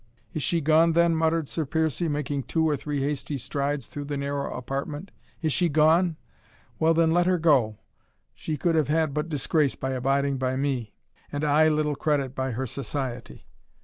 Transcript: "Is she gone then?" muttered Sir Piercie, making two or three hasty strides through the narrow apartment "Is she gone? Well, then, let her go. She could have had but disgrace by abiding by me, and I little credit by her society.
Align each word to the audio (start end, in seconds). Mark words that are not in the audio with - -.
"Is 0.33 0.41
she 0.41 0.61
gone 0.61 0.93
then?" 0.93 1.15
muttered 1.15 1.47
Sir 1.47 1.63
Piercie, 1.63 2.07
making 2.07 2.41
two 2.41 2.67
or 2.67 2.75
three 2.75 3.01
hasty 3.03 3.37
strides 3.37 3.85
through 3.85 4.05
the 4.05 4.17
narrow 4.17 4.51
apartment 4.51 5.11
"Is 5.43 5.53
she 5.53 5.69
gone? 5.69 6.17
Well, 6.79 6.95
then, 6.95 7.11
let 7.11 7.27
her 7.27 7.37
go. 7.37 7.77
She 8.33 8.57
could 8.57 8.73
have 8.73 8.87
had 8.87 9.13
but 9.13 9.29
disgrace 9.29 9.75
by 9.75 9.91
abiding 9.91 10.37
by 10.39 10.55
me, 10.55 10.95
and 11.31 11.43
I 11.43 11.67
little 11.69 11.95
credit 11.95 12.33
by 12.33 12.53
her 12.53 12.65
society. 12.65 13.45